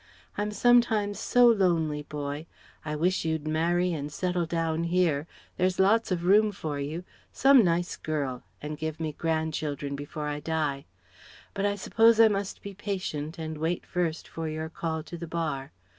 I'm 0.35 0.49
sometimes 0.49 1.19
so 1.19 1.45
lonely, 1.45 2.01
boy. 2.01 2.47
I 2.83 2.95
wish 2.95 3.23
you'd 3.23 3.47
marry 3.47 3.93
and 3.93 4.11
settle 4.11 4.47
down 4.47 4.85
here 4.85 5.27
there's 5.57 5.77
lots 5.79 6.11
of 6.11 6.25
room 6.25 6.51
for 6.51 6.79
you 6.79 7.03
some 7.31 7.63
nice 7.63 7.97
girl 7.97 8.41
and 8.63 8.79
give 8.79 8.99
me 8.99 9.13
grandchildren 9.13 9.95
before 9.95 10.27
I 10.27 10.39
die. 10.39 10.85
But 11.53 11.67
I 11.67 11.75
suppose 11.75 12.19
I 12.19 12.29
must 12.29 12.63
be 12.63 12.73
patient 12.73 13.37
and 13.37 13.59
wait 13.59 13.85
first 13.85 14.27
for 14.27 14.49
your 14.49 14.69
call 14.69 15.03
to 15.03 15.19
the 15.19 15.27
Bar. 15.27 15.71